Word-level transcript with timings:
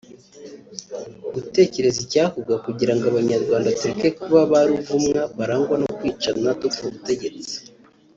gutekereza 1.33 1.99
icyakorwa 2.05 2.55
kugirango 2.65 3.05
abanyarwanda 3.07 3.75
tureke 3.77 4.09
kuba 4.21 4.39
ba 4.51 4.59
ruvumwa 4.69 5.21
barangwa 5.37 5.75
ko 5.83 5.89
kwicana 5.97 6.47
dupfa 6.61 6.81
ubutegetsi 6.87 7.55